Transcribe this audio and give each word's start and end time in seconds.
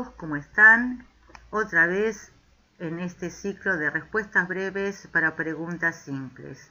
todos, 0.00 0.14
¿cómo 0.14 0.36
están? 0.36 1.06
Otra 1.50 1.86
vez 1.86 2.32
en 2.78 3.00
este 3.00 3.28
ciclo 3.30 3.76
de 3.76 3.90
respuestas 3.90 4.48
breves 4.48 5.08
para 5.12 5.36
preguntas 5.36 5.96
simples. 5.96 6.70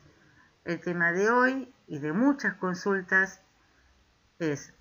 El 0.65 0.79
tema 0.79 1.11
de 1.11 1.29
hoy 1.29 1.73
y 1.87 1.99
de 1.99 2.11
muchas 2.11 2.55
consultas 2.55 3.41
es 4.39 4.73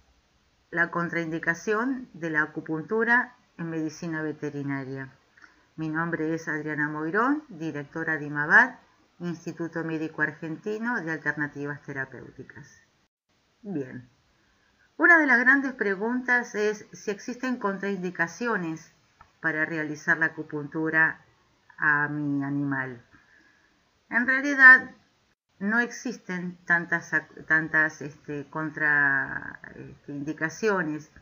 la 0.70 0.90
contraindicación 0.90 2.08
de 2.14 2.30
la 2.30 2.42
acupuntura 2.42 3.36
en 3.58 3.70
medicina 3.70 4.22
veterinaria. 4.22 5.12
Mi 5.76 5.88
nombre 5.88 6.34
es 6.34 6.48
Adriana 6.48 6.88
Moirón, 6.88 7.44
directora 7.48 8.16
de 8.16 8.26
IMABAD, 8.26 8.76
Instituto 9.20 9.84
Médico 9.84 10.22
Argentino 10.22 11.02
de 11.02 11.10
Alternativas 11.12 11.82
Terapéuticas. 11.82 12.80
Bien, 13.62 14.08
una 14.98 15.18
de 15.18 15.26
las 15.26 15.38
grandes 15.38 15.72
preguntas 15.74 16.56
es 16.56 16.84
si 16.92 17.12
existen 17.12 17.56
contraindicaciones 17.56 18.92
para 19.40 19.64
realizar 19.64 20.18
la 20.18 20.26
acupuntura 20.26 21.20
a 21.78 22.08
mi 22.08 22.42
animal. 22.42 23.00
En 24.10 24.26
realidad 24.26 24.90
no 25.60 25.78
existen 25.78 26.58
tantas, 26.64 27.12
este, 28.02 28.50
contraindicaciones. 28.50 31.04
Este, 31.04 31.20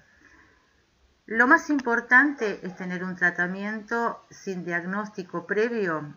Lo 1.27 1.47
más 1.47 1.69
importante 1.69 2.66
es 2.66 2.74
tener 2.77 3.05
un 3.05 3.15
tratamiento 3.15 4.24
sin 4.30 4.65
diagnóstico 4.65 5.47
previo. 5.47 6.15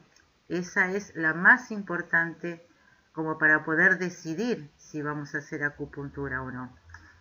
Esa 0.47 0.91
es 0.91 1.13
la 1.13 1.33
más 1.33 1.71
importante 1.71 2.65
como 3.11 3.37
para 3.37 3.65
poder 3.65 3.97
decidir 3.97 4.71
si 4.77 5.01
vamos 5.01 5.35
a 5.35 5.39
hacer 5.39 5.65
acupuntura 5.65 6.41
o 6.41 6.51
no. 6.51 6.73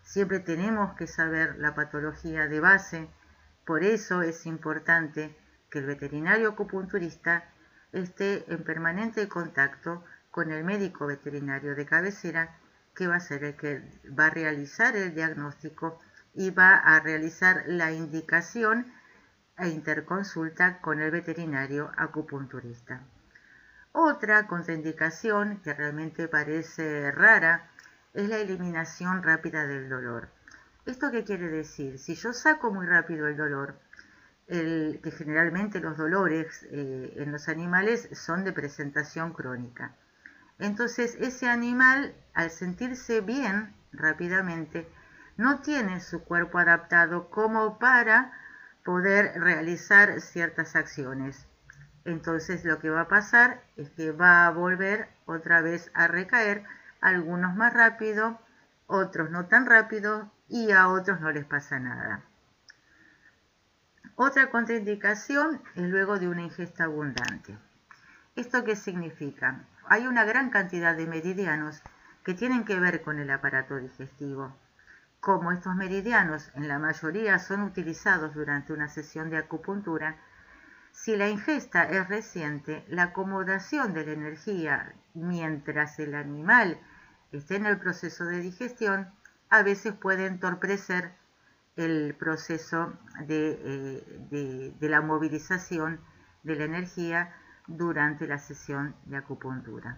Siempre 0.09 0.39
tenemos 0.39 0.95
que 0.95 1.05
saber 1.05 1.59
la 1.59 1.75
patología 1.75 2.47
de 2.47 2.59
base, 2.59 3.07
por 3.63 3.83
eso 3.83 4.23
es 4.23 4.47
importante 4.47 5.37
que 5.69 5.77
el 5.77 5.85
veterinario 5.85 6.49
acupunturista 6.49 7.43
esté 7.91 8.43
en 8.51 8.63
permanente 8.63 9.29
contacto 9.29 10.03
con 10.31 10.49
el 10.49 10.63
médico 10.63 11.05
veterinario 11.05 11.75
de 11.75 11.85
cabecera, 11.85 12.57
que 12.95 13.05
va 13.05 13.17
a 13.17 13.19
ser 13.19 13.43
el 13.43 13.55
que 13.55 13.83
va 14.19 14.25
a 14.25 14.29
realizar 14.31 14.95
el 14.95 15.13
diagnóstico 15.13 15.99
y 16.33 16.49
va 16.49 16.75
a 16.77 16.99
realizar 17.01 17.65
la 17.67 17.91
indicación 17.91 18.91
e 19.59 19.67
interconsulta 19.67 20.81
con 20.81 21.01
el 21.01 21.11
veterinario 21.11 21.91
acupunturista. 21.95 23.03
Otra 23.91 24.47
contraindicación 24.47 25.61
que 25.61 25.75
realmente 25.75 26.27
parece 26.27 27.11
rara 27.11 27.69
es 28.13 28.27
la 28.27 28.37
eliminación 28.37 29.23
rápida 29.23 29.67
del 29.67 29.89
dolor. 29.89 30.29
¿Esto 30.85 31.11
qué 31.11 31.23
quiere 31.23 31.49
decir? 31.49 31.99
Si 31.99 32.15
yo 32.15 32.33
saco 32.33 32.71
muy 32.71 32.85
rápido 32.87 33.27
el 33.27 33.37
dolor, 33.37 33.79
el, 34.47 34.99
que 35.03 35.11
generalmente 35.11 35.79
los 35.79 35.97
dolores 35.97 36.67
eh, 36.71 37.13
en 37.17 37.31
los 37.31 37.47
animales 37.47 38.09
son 38.13 38.43
de 38.43 38.51
presentación 38.51 39.33
crónica. 39.33 39.93
Entonces 40.57 41.15
ese 41.19 41.47
animal, 41.47 42.15
al 42.33 42.49
sentirse 42.49 43.21
bien 43.21 43.73
rápidamente, 43.91 44.87
no 45.37 45.61
tiene 45.61 46.01
su 46.01 46.23
cuerpo 46.23 46.57
adaptado 46.57 47.29
como 47.29 47.77
para 47.79 48.33
poder 48.83 49.39
realizar 49.39 50.19
ciertas 50.19 50.75
acciones. 50.75 51.47
Entonces 52.03 52.65
lo 52.65 52.79
que 52.79 52.89
va 52.89 53.01
a 53.01 53.07
pasar 53.07 53.61
es 53.77 53.91
que 53.91 54.11
va 54.11 54.47
a 54.47 54.51
volver 54.51 55.07
otra 55.25 55.61
vez 55.61 55.91
a 55.93 56.07
recaer 56.07 56.63
algunos 57.01 57.55
más 57.55 57.73
rápido, 57.73 58.39
otros 58.87 59.29
no 59.29 59.45
tan 59.45 59.65
rápido 59.65 60.31
y 60.47 60.71
a 60.71 60.87
otros 60.87 61.21
no 61.21 61.31
les 61.31 61.45
pasa 61.45 61.79
nada. 61.79 62.23
Otra 64.15 64.49
contraindicación 64.49 65.61
es 65.75 65.83
luego 65.89 66.19
de 66.19 66.27
una 66.27 66.41
ingesta 66.41 66.85
abundante. 66.85 67.57
¿Esto 68.35 68.63
qué 68.63 68.75
significa? 68.75 69.61
Hay 69.85 70.07
una 70.07 70.25
gran 70.25 70.49
cantidad 70.49 70.95
de 70.95 71.07
meridianos 71.07 71.81
que 72.23 72.33
tienen 72.33 72.65
que 72.65 72.79
ver 72.79 73.01
con 73.01 73.19
el 73.19 73.31
aparato 73.31 73.77
digestivo. 73.77 74.55
Como 75.19 75.51
estos 75.51 75.75
meridianos 75.75 76.51
en 76.55 76.67
la 76.67 76.79
mayoría 76.79 77.39
son 77.39 77.63
utilizados 77.63 78.33
durante 78.33 78.73
una 78.73 78.87
sesión 78.87 79.29
de 79.29 79.37
acupuntura, 79.37 80.17
si 80.91 81.15
la 81.15 81.29
ingesta 81.29 81.83
es 81.83 82.07
reciente, 82.07 82.85
la 82.87 83.03
acomodación 83.03 83.93
de 83.93 84.05
la 84.05 84.11
energía 84.13 84.93
mientras 85.13 85.99
el 85.99 86.15
animal 86.15 86.79
esté 87.31 87.55
en 87.55 87.65
el 87.65 87.79
proceso 87.79 88.25
de 88.25 88.39
digestión, 88.41 89.11
a 89.49 89.63
veces 89.63 89.93
puede 89.93 90.25
entorpecer 90.25 91.13
el 91.75 92.15
proceso 92.15 92.93
eh, 93.27 94.03
de, 94.29 94.73
de, 94.77 94.89
la 94.89 95.01
movilización 95.01 96.01
de 96.43 96.55
la 96.55 96.65
energía 96.65 97.33
durante 97.67 98.27
la 98.27 98.37
sesión 98.37 98.95
de 99.05 99.17
acupuntura. 99.17 99.97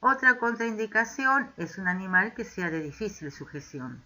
Otra 0.00 0.38
contraindicación 0.38 1.50
es 1.56 1.78
un 1.78 1.88
animal 1.88 2.34
que 2.34 2.44
sea 2.44 2.70
de 2.70 2.80
difícil 2.80 3.32
sujeción. 3.32 4.02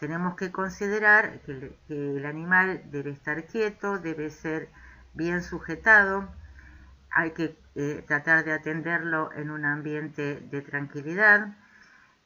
Tenemos 0.00 0.36
que 0.36 0.50
considerar 0.50 1.40
que 1.42 1.76
el, 1.88 2.24
animal 2.24 2.82
debe 2.90 3.10
estar 3.10 3.44
quieto, 3.46 3.98
debe 3.98 4.30
ser 4.30 4.70
bien 5.14 5.42
sujetado, 5.42 6.28
hay 7.10 7.32
que 7.32 7.56
eh, 7.74 8.04
tratar 8.06 8.44
de 8.44 8.52
atenderlo 8.52 9.30
en 9.32 9.50
un 9.50 9.64
ambiente 9.64 10.40
de 10.50 10.62
tranquilidad 10.62 11.56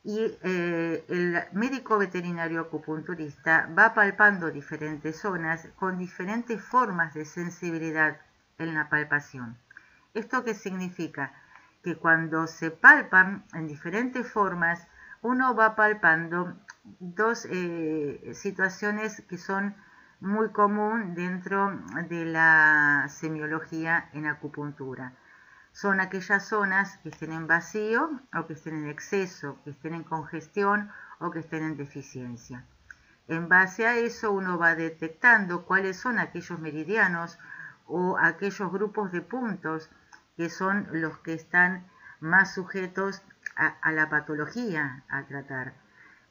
y 0.05 0.37
eh, 0.43 1.05
el 1.09 1.41
médico 1.53 1.97
veterinario 1.97 2.61
acupunturista 2.61 3.69
va 3.79 3.95
palpando 3.95 4.51
diferentes 4.51 5.21
zonas 5.21 5.69
con 5.77 5.99
diferentes 5.99 6.61
formas 6.61 7.15
de 7.15 7.25
sensibilidad 7.25 8.21
en 8.59 8.75
la 8.75 8.89
palpación. 8.89 9.57
¿Esto 10.15 10.43
qué 10.43 10.55
significa? 10.55 11.33
Que 11.83 11.97
cuando 11.97 12.47
se 12.47 12.71
palpan 12.71 13.45
en 13.55 13.67
diferentes 13.67 14.27
formas, 14.31 14.89
uno 15.23 15.55
va 15.55 15.77
palpando 15.77 16.59
dos 16.99 17.47
eh, 17.49 18.33
situaciones 18.35 19.23
que 19.29 19.39
son 19.39 19.75
muy 20.23 20.53
común 20.53 21.17
dentro 21.17 21.81
de 22.09 22.25
la 22.25 23.07
semiología 23.09 24.09
en 24.13 24.27
acupuntura. 24.27 25.15
Son 25.73 25.99
aquellas 25.99 26.47
zonas 26.47 26.99
que 26.99 27.09
estén 27.09 27.33
en 27.33 27.49
vacío 27.49 28.09
o 28.33 28.47
que 28.47 28.53
estén 28.53 28.77
en 28.77 28.89
exceso, 28.89 29.59
que 29.65 29.71
estén 29.71 29.95
en 29.95 30.05
congestión 30.05 30.93
o 31.19 31.33
que 31.33 31.41
estén 31.41 31.65
en 31.65 31.77
deficiencia. 31.77 32.65
En 33.27 33.49
base 33.49 33.85
a 33.85 33.97
eso 33.97 34.31
uno 34.31 34.59
va 34.59 34.77
detectando 34.77 35.65
cuáles 35.67 35.97
son 35.97 36.21
aquellos 36.21 36.61
meridianos 36.61 37.41
o 37.87 38.17
aquellos 38.17 38.71
grupos 38.71 39.11
de 39.11 39.23
puntos 39.23 39.91
que 40.37 40.51
son 40.51 40.87
los 40.93 41.19
que 41.19 41.35
están 41.35 41.89
más 42.21 42.55
sujetos 42.55 43.23
a, 43.57 43.67
a 43.83 43.91
la 43.91 44.09
patología 44.09 45.03
a 45.09 45.25
tratar. 45.25 45.75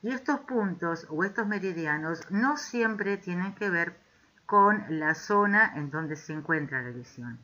Y 0.04 0.10
estos 0.10 0.40
puntos 0.42 1.06
o 1.10 1.24
estos 1.24 1.48
meridianos 1.48 2.30
no 2.32 2.58
siempre 2.58 3.18
tienen 3.18 3.54
que 3.54 3.70
ver 3.70 3.96
con 4.46 4.84
la 4.90 5.14
zona 5.14 5.74
en 5.76 5.92
donde 5.92 6.16
se 6.16 6.34
encuentra 6.34 6.82
la 6.82 6.90
lesión. 6.90 7.40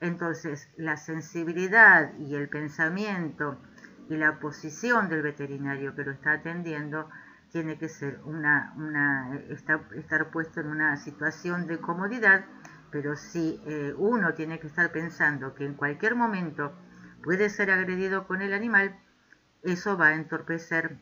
Entonces, 0.00 0.70
la 0.76 0.96
sensibilidad 0.96 2.16
y 2.18 2.34
el 2.34 2.48
pensamiento 2.48 3.60
y 4.08 4.16
la 4.16 4.38
posición 4.38 5.08
del 5.08 5.22
veterinario 5.22 5.94
que 5.94 6.04
lo 6.04 6.12
está 6.12 6.32
atendiendo 6.32 7.10
tiene 7.50 7.76
que 7.76 7.88
ser 7.88 8.20
una, 8.24 8.72
estar, 9.48 10.30
puesto 10.30 10.60
en 10.60 10.68
una 10.68 10.96
situación 10.96 11.66
de 11.66 11.78
comodidad, 11.78 12.44
pero 12.90 13.16
si 13.16 13.60
eh, 13.66 13.94
uno 13.98 14.34
tiene 14.34 14.60
que 14.60 14.68
estar 14.68 14.90
pensando 14.92 15.54
que 15.54 15.66
en 15.66 15.74
cualquier 15.74 16.14
momento 16.14 16.72
puede 17.22 17.50
ser 17.50 17.70
agredido 17.70 18.26
con 18.26 18.40
el 18.40 18.54
animal, 18.54 18.98
eso 19.62 19.98
va 19.98 20.08
a 20.08 20.14
entorpecer 20.14 20.96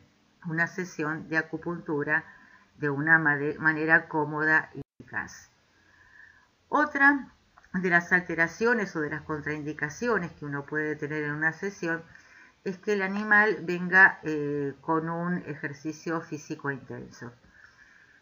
una 0.47 0.67
sesión 0.67 1.27
de 1.29 1.37
acupuntura 1.37 2.23
de 2.77 2.89
una 2.89 3.17
manera 3.17 4.07
cómoda 4.07 4.69
y 4.73 4.81
eficaz. 4.99 5.49
Otra 6.69 7.27
de 7.73 7.89
las 7.89 8.11
alteraciones 8.11 8.95
o 8.95 9.01
de 9.01 9.09
las 9.09 9.21
contraindicaciones 9.21 10.31
que 10.33 10.45
uno 10.45 10.65
puede 10.65 10.95
tener 10.95 11.23
en 11.23 11.31
una 11.33 11.53
sesión 11.53 12.03
es 12.63 12.77
que 12.77 12.93
el 12.93 13.01
animal 13.01 13.59
venga 13.61 14.19
eh, 14.23 14.73
con 14.81 15.09
un 15.09 15.37
ejercicio 15.45 16.21
físico 16.21 16.71
intenso. 16.71 17.31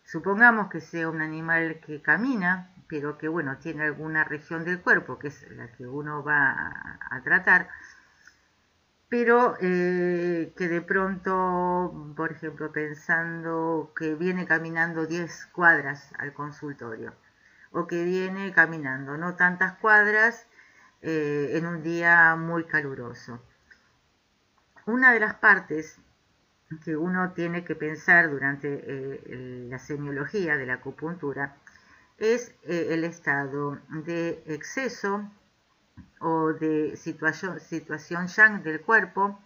Supongamos 0.03 0.69
que 0.69 0.79
sea 0.79 1.09
un 1.09 1.21
animal 1.21 1.79
que 1.85 2.01
camina, 2.01 2.71
pero 2.87 3.17
que 3.17 3.27
bueno, 3.27 3.57
tiene 3.57 3.83
alguna 3.83 4.23
región 4.23 4.63
del 4.63 4.79
cuerpo, 4.79 5.19
que 5.19 5.27
es 5.27 5.49
la 5.51 5.71
que 5.73 5.85
uno 5.85 6.23
va 6.23 6.99
a 7.09 7.21
tratar, 7.23 7.67
pero 9.09 9.55
eh, 9.61 10.53
que 10.57 10.67
de 10.67 10.81
pronto, 10.81 12.13
por 12.15 12.31
ejemplo, 12.31 12.71
pensando 12.71 13.93
que 13.95 14.15
viene 14.15 14.45
caminando 14.45 15.05
10 15.05 15.47
cuadras 15.47 16.11
al 16.17 16.33
consultorio 16.33 17.13
o 17.71 17.87
que 17.87 18.03
viene 18.03 18.51
caminando 18.53 19.17
no 19.17 19.35
tantas 19.35 19.73
cuadras 19.77 20.47
eh, 21.01 21.51
en 21.53 21.65
un 21.65 21.83
día 21.83 22.35
muy 22.35 22.65
caluroso. 22.65 23.41
Una 24.85 25.13
de 25.13 25.19
las 25.21 25.35
partes 25.35 25.99
que 26.83 26.97
uno 26.97 27.31
tiene 27.31 27.63
que 27.63 27.75
pensar 27.75 28.29
durante 28.29 28.67
eh, 28.67 29.67
la 29.69 29.79
semiología 29.79 30.57
de 30.57 30.65
la 30.65 30.75
acupuntura 30.75 31.55
es 32.17 32.55
el 32.63 33.03
estado 33.03 33.79
de 33.89 34.43
exceso 34.47 35.29
o 36.19 36.53
de 36.53 36.95
situación, 36.97 37.59
situación 37.59 38.27
yang 38.27 38.63
del 38.63 38.81
cuerpo 38.81 39.39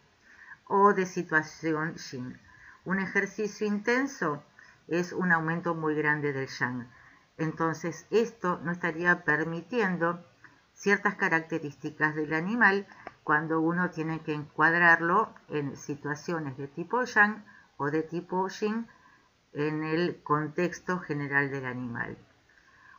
o 0.68 0.94
de 0.94 1.06
situación 1.06 1.96
yin. 1.96 2.40
Un 2.86 3.00
ejercicio 3.00 3.68
intenso 3.68 4.44
es 4.88 5.14
un 5.14 5.32
aumento 5.32 5.76
muy 5.76 5.96
grande 5.96 6.34
del 6.34 6.48
yang. 6.48 6.88
Entonces 7.38 8.08
esto 8.12 8.60
no 8.64 8.72
estaría 8.72 9.24
permitiendo 9.24 10.24
ciertas 10.74 11.16
características 11.16 12.16
del 12.16 12.34
animal 12.34 12.88
cuando 13.24 13.62
uno 13.62 13.90
tiene 13.92 14.22
que 14.22 14.34
encuadrarlo 14.34 15.34
en 15.50 15.76
situaciones 15.76 16.58
de 16.58 16.68
tipo 16.68 17.04
yang 17.04 17.44
o 17.78 17.92
de 17.92 18.04
tipo 18.04 18.48
yin 18.48 18.88
en 19.54 19.84
el 19.84 20.22
contexto 20.24 21.00
general 21.00 21.52
del 21.52 21.66
animal. 21.66 22.18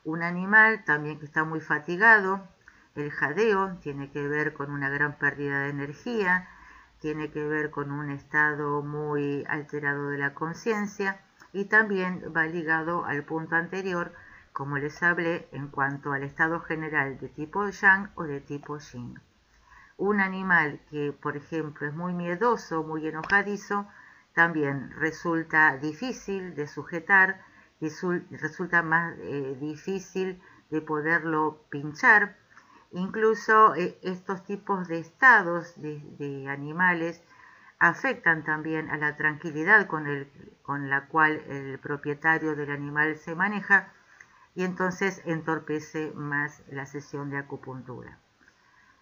Un 0.05 0.23
animal 0.23 0.85
también 0.85 1.19
que 1.19 1.27
está 1.27 1.45
muy 1.45 1.61
fatigado, 1.61 2.47
el 2.95 3.11
jadeo 3.11 3.77
tiene 3.83 4.11
que 4.11 4.27
ver 4.29 4.53
con 4.53 4.71
una 4.71 4.89
gran 4.91 5.19
pérdida 5.19 5.63
de 5.63 5.71
energía, 5.71 6.49
tiene 7.01 7.31
que 7.31 7.43
ver 7.45 7.71
con 7.71 7.91
un 7.91 8.11
estado 8.11 8.83
muy 8.83 9.45
alterado 9.49 10.09
de 10.09 10.19
la 10.19 10.35
conciencia 10.35 11.21
y 11.53 11.67
también 11.67 12.33
va 12.35 12.47
ligado 12.47 13.05
al 13.05 13.25
punto 13.25 13.57
anterior, 13.57 14.13
como 14.53 14.79
les 14.79 15.03
hablé, 15.03 15.49
en 15.53 15.69
cuanto 15.69 16.13
al 16.13 16.23
estado 16.23 16.61
general 16.61 17.19
de 17.19 17.29
tipo 17.29 17.69
yang 17.69 18.11
o 18.15 18.25
de 18.25 18.41
tipo 18.41 18.79
yin. 18.79 19.19
Un 19.97 20.21
animal 20.21 20.81
que, 20.91 21.13
por 21.13 21.37
ejemplo, 21.37 21.87
es 21.87 21.95
muy 21.95 22.13
miedoso, 22.13 22.83
muy 22.83 23.07
enojadizo, 23.07 23.87
también 24.35 24.91
resulta 24.93 25.77
difícil 25.77 26.55
de 26.55 26.67
sujetar, 26.67 27.43
resulta 28.31 28.83
más 28.83 29.15
eh, 29.19 29.57
difícil 29.61 30.41
de 30.71 30.81
poderlo 30.81 31.65
pinchar. 31.69 32.37
Incluso 32.93 33.75
eh, 33.75 33.99
estos 34.03 34.45
tipos 34.45 34.87
de 34.87 34.99
estados 34.99 35.81
de, 35.81 36.47
animales 36.49 37.23
afectan 37.79 38.45
también 38.45 38.91
a 38.91 38.99
la 38.99 39.17
tranquilidad 39.17 39.87
con, 39.87 40.91
la 40.91 41.07
cual 41.07 41.43
el 41.49 41.79
propietario 41.79 42.55
del 42.55 42.71
animal 42.71 43.17
se 43.17 43.35
maneja 43.35 43.93
y 44.55 44.65
entonces 44.65 45.23
entorpece 45.25 46.13
más 46.15 46.63
la 46.71 46.85
sesión 46.85 47.31
de 47.31 47.39
acupuntura. 47.39 48.19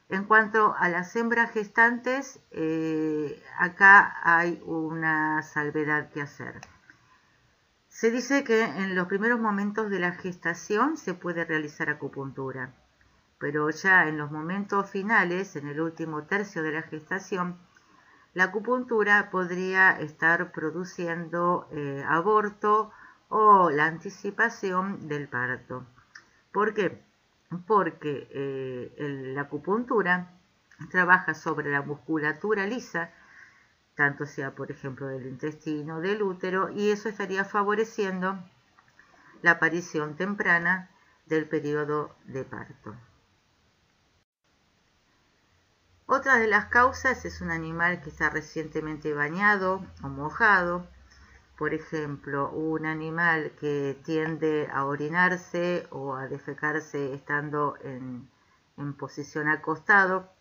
En 0.08 0.24
cuanto 0.24 0.74
a 0.78 0.88
las 0.88 1.14
hembras 1.16 1.50
gestantes, 1.50 2.40
eh, 2.52 3.42
acá 3.58 4.16
hay 4.22 4.62
una 4.64 5.42
salvedad 5.42 6.10
que 6.10 6.22
hacer. 6.22 6.60
Se 7.88 8.12
dice 8.12 8.44
que 8.44 8.62
en 8.62 8.94
los 8.94 9.08
primeros 9.08 9.40
momentos 9.40 9.90
de 9.90 9.98
la 9.98 10.12
gestación 10.12 10.96
se 10.96 11.14
puede 11.14 11.44
realizar 11.44 11.90
acupuntura, 11.90 12.72
pero 13.40 13.70
ya 13.70 14.06
en 14.06 14.18
los 14.18 14.30
momentos 14.30 14.88
finales, 14.90 15.56
en 15.56 15.66
el 15.66 15.80
último 15.80 16.24
tercio 16.24 16.62
de 16.62 16.72
la 16.72 16.82
gestación, 16.82 17.56
la 18.34 18.44
acupuntura 18.44 19.30
podría 19.30 19.98
estar 19.98 20.52
produciendo 20.52 21.66
eh, 21.72 22.04
aborto 22.06 22.92
o 23.28 23.70
la 23.70 23.86
anticipación 23.86 25.08
del 25.08 25.26
parto. 25.26 25.86
¿Por 26.52 26.74
qué? 26.74 27.02
porque 27.66 28.28
eh, 28.30 29.32
la 29.34 29.42
acupuntura 29.42 30.30
trabaja 30.90 31.34
sobre 31.34 31.72
la 31.72 31.82
musculatura 31.82 32.64
lisa, 32.66 33.10
tanto 33.96 34.24
sea 34.24 34.54
por 34.54 34.70
ejemplo 34.70 35.08
del 35.08 35.26
intestino, 35.26 36.00
del 36.00 36.22
útero, 36.22 36.70
y 36.70 36.90
eso 36.90 37.08
estaría 37.08 37.44
favoreciendo 37.44 38.38
la 39.42 39.52
aparición 39.52 40.14
temprana 40.14 40.90
del 41.26 41.48
periodo 41.48 42.14
de 42.24 42.44
parto. 42.44 42.94
Otra 46.12 46.38
de 46.38 46.48
las 46.48 46.64
causas 46.64 47.24
es 47.24 47.40
un 47.40 47.52
animal 47.52 48.00
que 48.00 48.08
está 48.08 48.30
recientemente 48.30 49.14
bañado 49.14 49.86
o 50.02 50.08
mojado, 50.08 50.88
por 51.56 51.72
ejemplo, 51.72 52.50
un 52.50 52.84
animal 52.84 53.52
que 53.60 53.96
tiende 54.02 54.68
a 54.72 54.86
orinarse 54.86 55.86
o 55.90 56.16
a 56.16 56.26
defecarse 56.26 57.14
estando 57.14 57.76
en, 57.84 58.28
posición 58.94 59.46
acostado, 59.46 60.32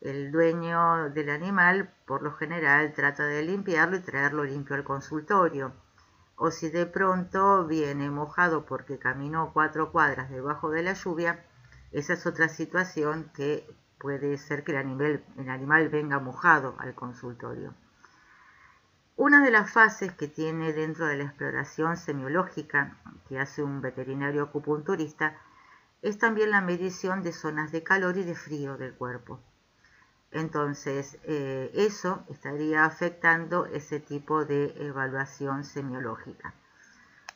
el 0.00 0.32
dueño 0.32 1.10
del 1.10 1.30
animal 1.30 1.94
por 2.06 2.22
lo 2.22 2.32
general 2.32 2.92
trata 2.92 3.24
de 3.24 3.44
limpiarlo 3.44 3.98
y 3.98 4.00
traerlo 4.00 4.42
limpio 4.42 4.74
al 4.74 4.82
consultorio. 4.82 5.74
O 6.34 6.50
si 6.50 6.70
de 6.70 6.86
pronto 6.86 7.64
viene 7.68 8.10
mojado 8.10 8.66
porque 8.66 8.98
caminó 8.98 9.52
cuatro 9.52 9.92
cuadras 9.92 10.28
debajo 10.28 10.70
de 10.70 10.82
la 10.82 10.94
lluvia, 10.94 11.44
esa 11.92 12.14
es 12.14 12.26
otra 12.26 12.48
situación 12.48 13.30
que 13.32 13.64
puede 14.04 14.36
ser 14.36 14.64
que 14.64 14.72
el 14.72 14.76
animal, 15.48 15.88
venga 15.88 16.18
mojado 16.18 16.76
al 16.78 16.94
consultorio. 16.94 17.72
Una 19.16 19.42
de 19.42 19.50
las 19.50 19.72
fases 19.72 20.12
que 20.12 20.28
tiene 20.28 20.74
dentro 20.74 21.06
de 21.06 21.16
la 21.16 21.24
exploración 21.24 21.96
semiológica 21.96 22.98
que 23.26 23.40
hace 23.40 23.62
un 23.62 23.80
veterinario 23.80 24.42
acupunturista 24.42 25.38
es 26.02 26.18
también 26.18 26.50
la 26.50 26.60
medición 26.60 27.22
de 27.22 27.32
zonas 27.32 27.72
de 27.72 27.82
calor 27.82 28.18
y 28.18 28.24
de 28.24 28.34
frío 28.34 28.76
del 28.76 28.92
cuerpo. 28.92 29.40
Entonces, 30.32 31.16
eh, 31.22 31.70
eso 31.72 32.26
estaría 32.28 32.84
afectando 32.84 33.64
ese 33.64 34.00
tipo 34.00 34.44
de 34.44 34.74
evaluación 34.86 35.64
semiológica. 35.64 36.52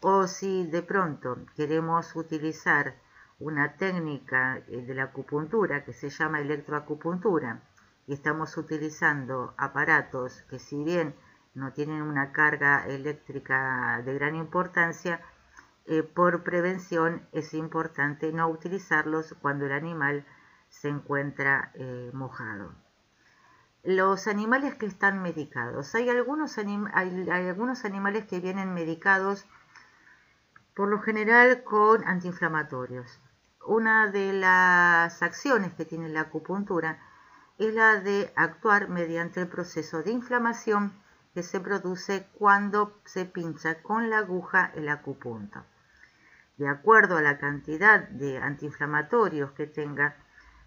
O 0.03 0.27
si 0.27 0.67
de 0.67 0.83
pronto 0.83 1.39
queremos 1.57 2.15
utilizar 2.15 2.95
una 3.41 3.77
técnica 3.77 4.59
eh, 4.67 4.83
de 4.83 4.95
la 4.95 5.05
acupuntura 5.05 5.85
que 5.85 5.93
se 5.93 6.11
llama 6.11 6.41
electroacupuntura 6.41 7.63
y 8.07 8.13
estamos 8.13 8.57
utilizando 8.57 9.55
aparatos 9.57 10.43
que 10.51 10.59
si 10.59 10.83
bien 10.83 11.15
no 11.55 11.73
tienen 11.73 12.03
una 12.03 12.33
carga 12.33 12.87
eléctrica 12.87 14.03
de 14.05 14.15
gran 14.15 14.35
importancia, 14.35 15.21
eh, 15.87 16.03
por 16.03 16.43
prevención 16.43 17.27
es 17.33 17.55
importante 17.55 18.33
no 18.33 18.49
utilizarlos 18.49 19.35
cuando 19.41 19.67
el 19.67 19.73
animal 19.73 20.27
se 20.69 20.89
encuentra 20.89 21.71
eh, 21.75 22.11
mojado. 22.13 22.75
Los 23.85 24.27
animales 24.27 24.75
que 24.75 24.87
están 24.87 25.23
medicados. 25.23 25.95
Hay 25.95 26.11
algunos, 26.11 26.59
hay 26.59 27.49
algunos 27.49 27.85
animales 27.85 28.27
que 28.27 28.41
vienen 28.41 28.75
medicados 28.75 29.47
por 30.75 30.89
lo 30.89 31.01
general 31.01 31.63
con 31.63 32.07
antiinflamatorios. 32.07 33.21
Una 33.69 34.07
de 34.07 34.33
las 34.33 35.23
acciones 35.23 35.75
que 35.75 35.85
tiene 35.85 36.09
la 36.09 36.23
acupuntura 36.23 37.01
es 37.59 37.75
la 37.75 38.01
de 38.01 38.33
actuar 38.35 38.89
mediante 38.89 39.43
el 39.43 39.49
proceso 39.49 40.03
de 40.03 40.11
inflamación 40.11 40.95
que 41.35 41.43
se 41.43 41.61
produce 41.61 42.27
cuando 42.39 42.99
se 43.05 43.27
pincha 43.27 43.83
con 43.83 44.09
la 44.09 44.21
aguja 44.21 44.73
el 44.75 44.89
acupunto. 44.89 45.67
De 46.57 46.67
acuerdo 46.67 47.19
a 47.19 47.21
la 47.21 47.37
cantidad 47.37 48.09
de 48.09 48.39
antiinflamatorios 48.39 49.53
que 49.53 49.67
tenga, 49.67 50.17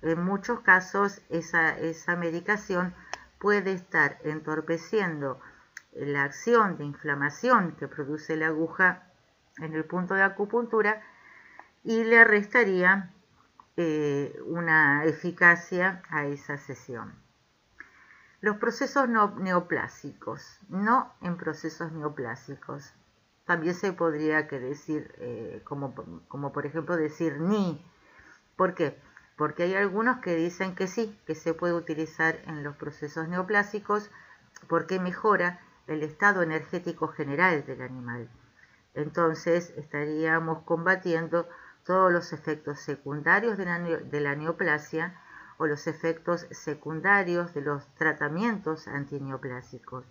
en 0.03 0.23
muchos 0.23 0.59
casos 0.59 1.23
esa, 1.29 1.75
esa 1.79 2.15
medicación 2.15 2.93
puede 3.39 3.73
estar 3.73 4.19
entorpeciendo 4.23 5.41
la 5.93 6.25
acción 6.25 6.77
de 6.77 6.85
inflamación 6.85 7.75
que 7.77 7.87
produce 7.87 8.35
la 8.35 8.49
aguja 8.49 9.07
en 9.57 9.73
el 9.73 9.85
punto 9.85 10.13
de 10.13 10.21
acupuntura 10.21 11.01
y 11.83 12.03
le 12.03 12.23
restaría 12.23 13.11
eh, 13.77 14.39
una 14.45 15.05
eficacia 15.05 16.03
a 16.09 16.25
esa 16.25 16.57
sesión. 16.57 17.13
Los 18.41 18.57
procesos 18.57 19.07
neoplásicos, 19.07 20.59
no 20.67 21.13
en 21.21 21.37
procesos 21.37 21.91
neoplásicos. 21.91 22.93
También 23.45 23.75
se 23.75 23.93
podría 23.93 24.47
que 24.47 24.59
decir, 24.59 25.13
eh, 25.19 25.61
como, 25.63 25.93
como 26.27 26.51
por 26.51 26.65
ejemplo 26.65 26.97
decir 26.97 27.39
ni. 27.39 27.85
¿Por 28.55 28.73
qué? 28.73 28.99
Porque 29.37 29.63
hay 29.63 29.75
algunos 29.75 30.19
que 30.21 30.35
dicen 30.35 30.75
que 30.75 30.87
sí, 30.87 31.19
que 31.25 31.35
se 31.35 31.53
puede 31.53 31.73
utilizar 31.73 32.39
en 32.45 32.63
los 32.63 32.75
procesos 32.75 33.27
neoplásicos 33.27 34.09
porque 34.67 34.99
mejora 34.99 35.59
el 35.87 36.03
estado 36.03 36.41
energético 36.41 37.07
general 37.07 37.65
del 37.65 37.81
animal. 37.81 38.29
Entonces 38.93 39.73
estaríamos 39.77 40.63
combatiendo 40.63 41.47
todos 41.83 42.11
los 42.11 42.33
efectos 42.33 42.79
secundarios 42.79 43.57
de 43.57 44.19
la, 44.21 44.35
neoplasia 44.35 45.19
o 45.57 45.67
los 45.67 45.87
efectos 45.87 46.47
secundarios 46.51 47.53
de 47.53 47.61
los 47.61 47.87
tratamientos 47.95 48.87
antineoplásicos. 48.87 50.05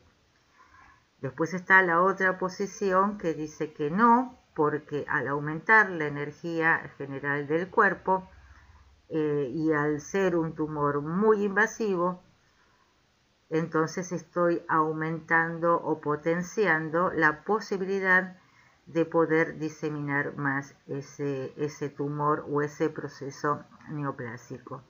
Después 1.21 1.55
está 1.55 1.83
la 1.83 2.03
otra 2.03 2.39
posición 2.39 3.19
que 3.19 3.35
dice 3.35 3.73
que 3.73 3.91
no, 3.91 4.39
porque 4.55 5.05
al 5.09 5.29
aumentar 5.29 5.91
la 5.91 6.07
energía 6.07 6.91
general 6.97 7.47
del 7.47 7.69
cuerpo 7.69 8.29
eh, 9.09 9.51
y 9.53 9.73
al 9.73 10.01
ser 10.01 10.37
un 10.37 10.55
tumor 10.55 11.03
muy 11.03 11.45
invasivo, 11.45 12.23
entonces 13.51 14.13
estoy 14.13 14.63
aumentando 14.69 15.75
o 15.75 16.01
potenciando 16.01 17.11
la 17.13 17.43
posibilidad 17.43 18.39
de 18.87 19.05
poder 19.05 19.59
diseminar 19.59 20.37
más 20.37 20.75
ese, 20.87 21.53
ese 21.57 21.89
tumor 21.89 22.45
o 22.49 22.63
ese 22.63 22.91
proceso 22.91 23.65
neoplásico. 23.89 24.83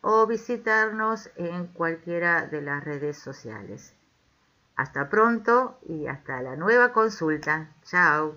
o 0.00 0.26
visitarnos 0.26 1.30
en 1.36 1.68
cualquiera 1.68 2.46
de 2.46 2.60
las 2.60 2.82
redes 2.84 3.16
sociales. 3.18 3.94
Hasta 4.76 5.08
pronto 5.08 5.78
y 5.88 6.08
hasta 6.08 6.42
la 6.42 6.56
nueva 6.56 6.92
consulta. 6.92 7.70
Chao. 7.84 8.34